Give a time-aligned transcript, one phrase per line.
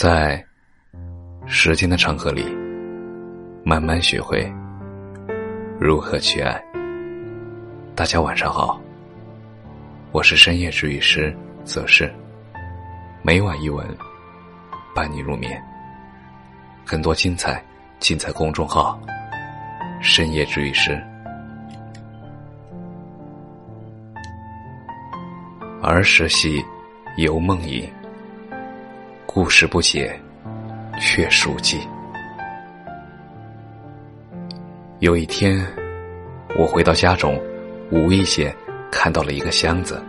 [0.00, 0.42] 在
[1.46, 2.42] 时间的长河里，
[3.62, 4.50] 慢慢学会
[5.78, 6.58] 如何去爱。
[7.94, 8.80] 大家晚上好，
[10.10, 12.10] 我是深夜治愈师则是，
[13.20, 13.86] 每晚一文
[14.94, 15.62] 伴你入眠。
[16.86, 17.62] 更多精彩
[17.98, 18.98] 尽在公众号
[20.00, 20.98] “深夜治愈师”。
[25.84, 26.64] 儿时戏，
[27.18, 27.86] 游梦影。
[29.32, 30.12] 故事不解，
[31.00, 31.78] 却熟记。
[34.98, 35.64] 有一天，
[36.58, 37.40] 我回到家中，
[37.92, 38.52] 无意间
[38.90, 40.02] 看到了一个箱子。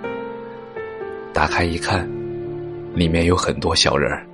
[1.32, 2.10] 打开一看，
[2.96, 4.26] 里面有很多小人儿，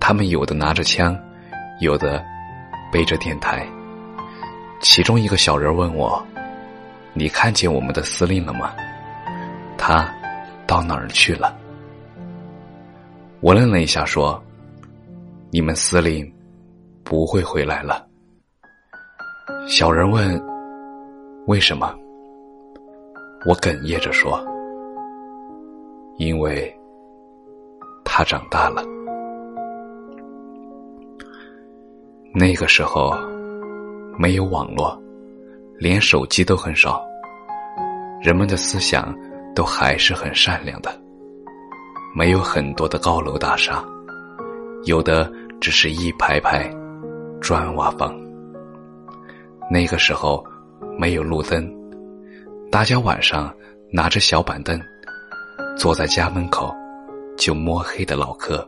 [0.00, 1.14] 他们有的拿着枪，
[1.80, 2.24] 有的
[2.90, 3.62] 背着电台。
[4.80, 6.26] 其中一个小人问我
[7.12, 8.72] ：“你看见我们的司令了吗？
[9.76, 10.10] 他？”
[10.66, 11.54] 到哪儿去了？
[13.42, 14.40] 我愣了一下，说
[15.50, 16.32] ：“你们司令
[17.02, 18.06] 不会回来了。”
[19.66, 20.40] 小人问
[21.48, 21.92] ：“为什么？”
[23.44, 24.40] 我哽咽着说
[26.18, 26.72] ：“因为
[28.04, 28.84] 他长大了。”
[32.32, 33.12] 那个时候
[34.16, 34.96] 没有网络，
[35.78, 37.04] 连手机都很少，
[38.22, 39.12] 人们的思想。
[39.54, 40.90] 都还是很善良的，
[42.14, 43.82] 没有很多的高楼大厦，
[44.84, 46.70] 有的只是一排排
[47.40, 48.14] 砖瓦房。
[49.70, 50.44] 那个时候
[50.98, 51.72] 没有路灯，
[52.70, 53.54] 大家晚上
[53.90, 54.78] 拿着小板凳，
[55.76, 56.70] 坐在家门口
[57.36, 58.62] 就摸黑的唠嗑。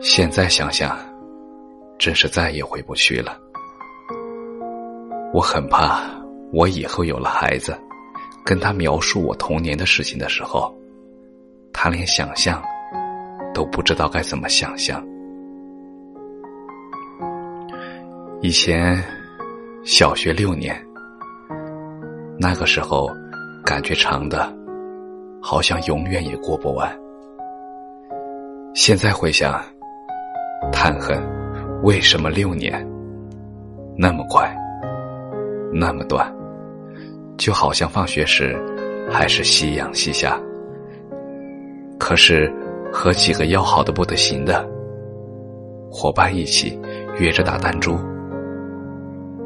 [0.00, 0.96] 现在想想，
[1.98, 3.38] 真是再也回不去了。
[5.34, 6.00] 我很怕，
[6.52, 7.78] 我以后有了孩子。
[8.44, 10.76] 跟他描述我童年的事情的时候，
[11.84, 12.62] 他连想象
[13.52, 15.04] 都不知道该怎么想象。
[18.40, 19.02] 以前
[19.84, 20.80] 小学六年，
[22.38, 23.10] 那个时候
[23.64, 24.48] 感觉长的，
[25.42, 26.88] 好像永远也过不完。
[28.76, 29.60] 现在回想，
[30.70, 31.20] 叹恨
[31.82, 32.88] 为什么六年
[33.98, 34.56] 那么快，
[35.72, 36.32] 那么短。
[37.36, 38.56] 就好像放学时
[39.10, 40.40] 还是夕阳西下，
[42.02, 42.52] 可是
[42.92, 44.68] 和几个要好的不得行的。
[45.88, 46.76] 伙伴一起
[47.20, 47.96] 约着打弹珠，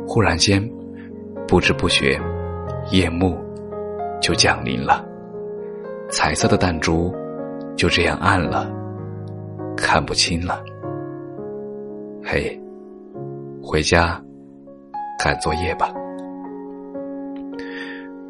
[0.09, 0.67] 忽然间
[1.47, 2.19] 不知不觉
[2.91, 3.37] 夜幕
[4.23, 5.05] 就降临了，
[6.09, 7.15] 彩色的弹珠
[7.77, 8.67] 就这样暗了，
[9.77, 10.65] 看不清了。
[12.25, 12.59] 嘿，
[13.63, 14.19] 回家
[15.23, 15.93] 赶作业吧。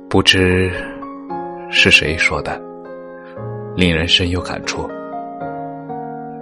[0.09, 0.69] 不知
[1.71, 2.61] 是谁说的，
[3.77, 4.89] 令人深有感触。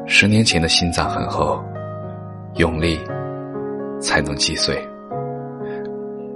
[0.07, 1.61] 十年前的心脏很厚，
[2.55, 3.01] 用力
[4.01, 4.77] 才能击碎。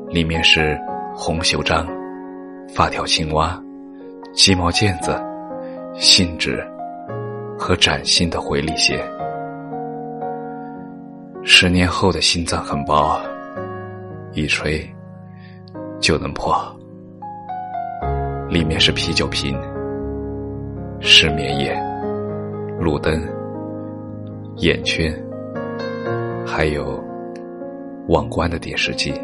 [0.08, 0.76] 里面是
[1.14, 1.86] 红袖章、
[2.74, 3.62] 发条青蛙、
[4.34, 5.16] 鸡毛毽子、
[5.94, 6.66] 信纸
[7.56, 9.00] 和崭新的回力鞋。
[11.44, 13.20] 十年后的心脏很薄，
[14.32, 14.84] 一吹
[16.00, 16.56] 就能破。
[18.48, 19.56] 里面是啤酒瓶、
[21.00, 21.74] 失眠夜、
[22.80, 23.22] 路灯、
[24.56, 25.14] 眼圈，
[26.44, 27.02] 还有
[28.08, 29.14] 忘关的电视机。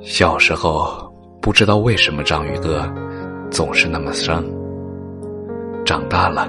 [0.00, 2.92] 小时候不知道为什么章鱼哥
[3.50, 4.44] 总是那么伤，
[5.84, 6.48] 长大了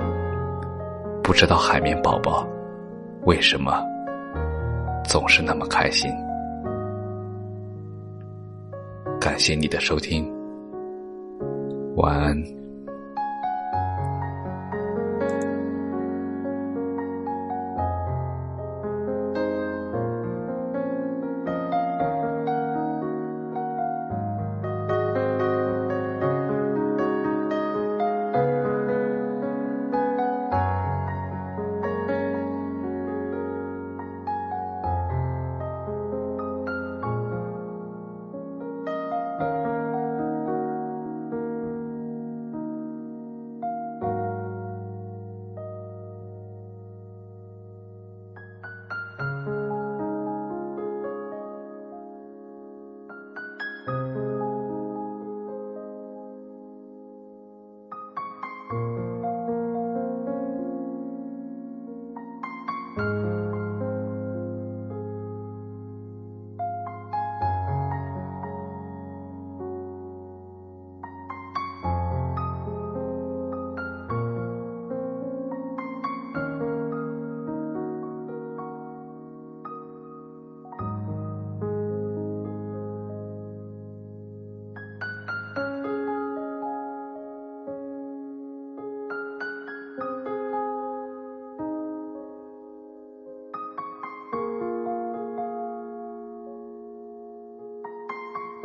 [1.23, 2.45] 不知道海绵宝宝
[3.23, 3.83] 为什么
[5.05, 6.11] 总是那么开心。
[9.21, 10.31] 感谢你的收听，
[11.97, 12.56] 晚安。